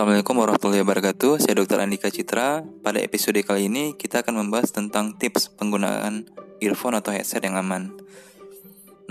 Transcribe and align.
Assalamualaikum 0.00 0.32
warahmatullahi 0.40 0.80
wabarakatuh. 0.80 1.44
Saya 1.44 1.60
Dr. 1.60 1.76
Andika 1.76 2.08
Citra. 2.08 2.64
Pada 2.80 3.04
episode 3.04 3.36
kali 3.44 3.68
ini 3.68 3.92
kita 3.92 4.24
akan 4.24 4.40
membahas 4.40 4.72
tentang 4.72 5.12
tips 5.20 5.52
penggunaan 5.60 6.24
earphone 6.64 6.96
atau 6.96 7.12
headset 7.12 7.44
yang 7.44 7.60
aman. 7.60 7.92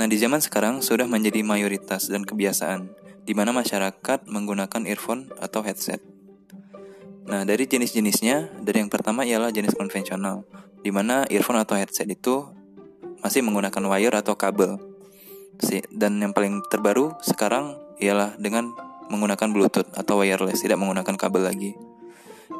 Nah, 0.01 0.09
di 0.09 0.17
zaman 0.17 0.41
sekarang 0.41 0.81
sudah 0.81 1.05
menjadi 1.05 1.45
mayoritas 1.45 2.09
dan 2.09 2.25
kebiasaan 2.25 2.89
di 3.21 3.37
mana 3.37 3.53
masyarakat 3.53 4.25
menggunakan 4.33 4.89
earphone 4.89 5.29
atau 5.37 5.61
headset. 5.61 6.01
Nah, 7.29 7.45
dari 7.45 7.69
jenis-jenisnya, 7.69 8.65
dari 8.65 8.81
yang 8.81 8.89
pertama 8.89 9.29
ialah 9.29 9.53
jenis 9.53 9.77
konvensional, 9.77 10.41
di 10.81 10.89
mana 10.89 11.29
earphone 11.29 11.61
atau 11.61 11.77
headset 11.77 12.09
itu 12.09 12.49
masih 13.21 13.45
menggunakan 13.45 13.85
wire 13.93 14.17
atau 14.25 14.33
kabel. 14.33 14.81
Dan 15.93 16.17
yang 16.17 16.33
paling 16.33 16.65
terbaru 16.65 17.13
sekarang 17.21 17.77
ialah 18.01 18.33
dengan 18.41 18.88
menggunakan 19.09 19.49
Bluetooth 19.51 19.89
atau 19.97 20.21
wireless, 20.21 20.61
tidak 20.61 20.77
menggunakan 20.77 21.17
kabel 21.17 21.49
lagi. 21.49 21.71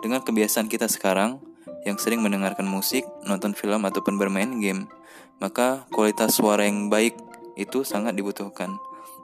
Dengan 0.02 0.22
kebiasaan 0.26 0.68
kita 0.68 0.90
sekarang 0.90 1.42
yang 1.88 1.96
sering 1.96 2.20
mendengarkan 2.20 2.68
musik, 2.68 3.08
nonton 3.24 3.56
film 3.56 3.88
ataupun 3.88 4.20
bermain 4.20 4.60
game, 4.60 4.92
maka 5.40 5.88
kualitas 5.94 6.36
suara 6.36 6.68
yang 6.68 6.92
baik 6.92 7.16
itu 7.56 7.88
sangat 7.88 8.18
dibutuhkan. 8.18 8.76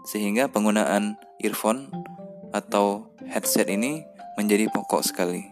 Sehingga 0.06 0.48
penggunaan 0.48 1.18
earphone 1.42 1.90
atau 2.54 3.12
headset 3.28 3.68
ini 3.68 4.06
menjadi 4.40 4.70
pokok 4.72 5.04
sekali. 5.04 5.52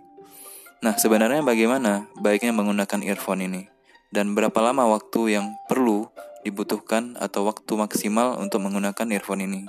Nah, 0.84 1.00
sebenarnya 1.00 1.40
bagaimana 1.44 2.12
baiknya 2.20 2.52
menggunakan 2.52 3.00
earphone 3.08 3.48
ini? 3.48 3.62
Dan 4.14 4.38
berapa 4.38 4.60
lama 4.62 4.94
waktu 4.94 5.40
yang 5.40 5.56
perlu 5.66 6.12
dibutuhkan 6.44 7.16
atau 7.18 7.48
waktu 7.48 7.74
maksimal 7.80 8.38
untuk 8.38 8.62
menggunakan 8.62 9.08
earphone 9.16 9.48
ini? 9.48 9.62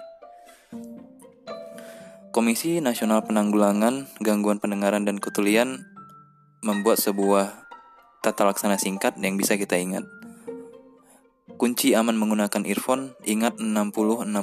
Komisi 2.35 2.83
Nasional 2.83 3.23
Penanggulangan 3.23 4.11
Gangguan 4.19 4.59
Pendengaran 4.59 5.07
dan 5.07 5.23
Ketulian 5.23 5.87
membuat 6.67 6.99
sebuah 6.99 7.71
tata 8.27 8.43
laksana 8.43 8.75
singkat 8.75 9.15
yang 9.23 9.39
bisa 9.39 9.55
kita 9.55 9.79
ingat. 9.79 10.03
Kunci 11.55 11.95
aman 11.95 12.19
menggunakan 12.19 12.67
earphone, 12.67 13.15
ingat 13.23 13.63
60-60. 13.63 14.35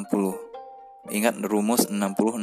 Ingat 1.12 1.36
rumus 1.44 1.92
60-60. 1.92 2.40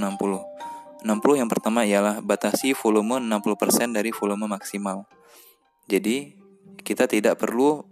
60 1.09 1.41
yang 1.41 1.49
pertama 1.49 1.89
ialah 1.89 2.21
batasi 2.21 2.77
volume 2.77 3.17
60% 3.17 3.97
dari 3.97 4.13
volume 4.13 4.53
maksimal. 4.53 5.09
Jadi, 5.89 6.37
kita 6.85 7.09
tidak 7.09 7.41
perlu 7.41 7.89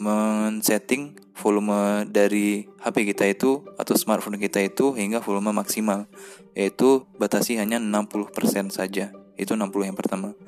men-setting 0.00 1.31
volume 1.42 2.06
dari 2.06 2.70
HP 2.78 3.10
kita 3.10 3.26
itu 3.26 3.66
atau 3.74 3.98
smartphone 3.98 4.38
kita 4.38 4.62
itu 4.62 4.94
hingga 4.94 5.18
volume 5.18 5.50
maksimal 5.50 6.06
yaitu 6.54 7.02
batasi 7.18 7.58
hanya 7.58 7.82
60% 7.82 8.70
saja. 8.70 9.10
Itu 9.34 9.58
60 9.58 9.90
yang 9.90 9.98
pertama. 9.98 10.38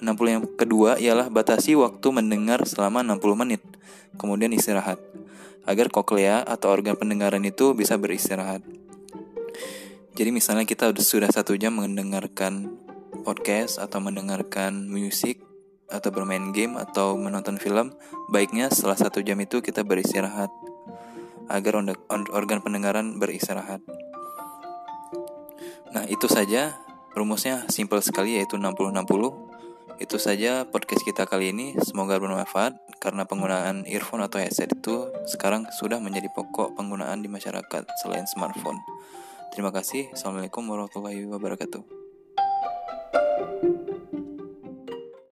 60 0.00 0.08
yang 0.32 0.42
kedua 0.56 0.96
ialah 0.96 1.28
batasi 1.28 1.76
waktu 1.76 2.08
mendengar 2.08 2.64
selama 2.64 3.04
60 3.04 3.42
menit 3.44 3.60
kemudian 4.16 4.52
istirahat 4.56 4.96
agar 5.68 5.92
koklea 5.92 6.40
atau 6.40 6.72
organ 6.72 6.96
pendengaran 6.96 7.44
itu 7.44 7.76
bisa 7.76 8.00
beristirahat. 8.00 8.64
Jadi 10.16 10.30
misalnya 10.32 10.64
kita 10.64 10.96
sudah 10.96 11.28
satu 11.28 11.58
jam 11.60 11.76
mendengarkan 11.76 12.72
podcast 13.20 13.76
atau 13.76 14.00
mendengarkan 14.00 14.88
musik 14.88 15.44
atau 15.86 16.10
bermain 16.10 16.50
game 16.50 16.78
atau 16.78 17.14
menonton 17.14 17.58
film, 17.58 17.94
baiknya 18.30 18.70
setelah 18.70 18.98
satu 18.98 19.22
jam 19.22 19.38
itu 19.38 19.62
kita 19.62 19.86
beristirahat 19.86 20.50
agar 21.46 21.78
organ 22.34 22.58
pendengaran 22.62 23.22
beristirahat. 23.22 23.78
Nah, 25.94 26.04
itu 26.10 26.26
saja 26.26 26.76
rumusnya 27.14 27.64
simple 27.70 28.02
sekali 28.02 28.36
yaitu 28.36 28.58
60-60. 28.58 29.46
Itu 29.96 30.20
saja 30.20 30.68
podcast 30.68 31.02
kita 31.08 31.24
kali 31.24 31.56
ini. 31.56 31.72
Semoga 31.80 32.20
bermanfaat 32.20 33.00
karena 33.00 33.24
penggunaan 33.24 33.88
earphone 33.88 34.26
atau 34.26 34.42
headset 34.42 34.68
itu 34.68 35.08
sekarang 35.24 35.64
sudah 35.72 35.96
menjadi 36.02 36.28
pokok 36.36 36.76
penggunaan 36.76 37.24
di 37.24 37.32
masyarakat 37.32 37.88
selain 38.04 38.28
smartphone. 38.28 38.76
Terima 39.56 39.72
kasih. 39.72 40.12
Assalamualaikum 40.12 40.68
warahmatullahi 40.68 41.24
wabarakatuh. 41.24 41.95